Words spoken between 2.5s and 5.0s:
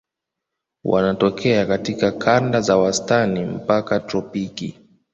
za wastani mpaka tropiki.